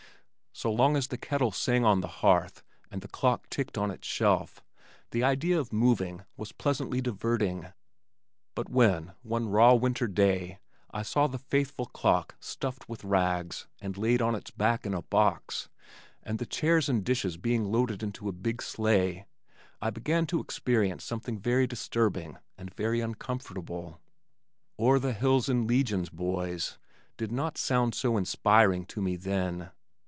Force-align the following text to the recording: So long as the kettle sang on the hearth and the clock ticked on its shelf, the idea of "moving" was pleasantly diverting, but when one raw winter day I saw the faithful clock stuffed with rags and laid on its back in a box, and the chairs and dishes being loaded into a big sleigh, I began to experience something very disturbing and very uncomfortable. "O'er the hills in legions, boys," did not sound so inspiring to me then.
So 0.53 0.69
long 0.71 0.97
as 0.97 1.07
the 1.07 1.17
kettle 1.17 1.51
sang 1.51 1.85
on 1.85 2.01
the 2.01 2.09
hearth 2.21 2.61
and 2.91 3.01
the 3.01 3.07
clock 3.07 3.49
ticked 3.49 3.77
on 3.79 3.89
its 3.89 4.05
shelf, 4.05 4.61
the 5.11 5.23
idea 5.23 5.57
of 5.57 5.71
"moving" 5.71 6.23
was 6.35 6.51
pleasantly 6.51 6.99
diverting, 6.99 7.71
but 8.53 8.69
when 8.69 9.13
one 9.23 9.47
raw 9.47 9.73
winter 9.73 10.07
day 10.07 10.59
I 10.93 11.03
saw 11.03 11.25
the 11.25 11.39
faithful 11.39 11.85
clock 11.87 12.35
stuffed 12.41 12.87
with 12.89 13.05
rags 13.05 13.67
and 13.81 13.97
laid 13.97 14.21
on 14.21 14.35
its 14.35 14.51
back 14.51 14.85
in 14.85 14.93
a 14.93 15.01
box, 15.01 15.69
and 16.21 16.37
the 16.37 16.45
chairs 16.45 16.89
and 16.89 17.03
dishes 17.03 17.37
being 17.37 17.63
loaded 17.71 18.03
into 18.03 18.27
a 18.27 18.33
big 18.33 18.61
sleigh, 18.61 19.25
I 19.81 19.89
began 19.89 20.27
to 20.27 20.41
experience 20.41 21.05
something 21.05 21.39
very 21.39 21.65
disturbing 21.65 22.37
and 22.57 22.71
very 22.75 22.99
uncomfortable. 22.99 23.99
"O'er 24.77 24.99
the 24.99 25.13
hills 25.13 25.47
in 25.47 25.65
legions, 25.65 26.09
boys," 26.09 26.77
did 27.17 27.31
not 27.31 27.57
sound 27.57 27.95
so 27.95 28.17
inspiring 28.17 28.85
to 28.87 29.01
me 29.01 29.15
then. 29.15 29.71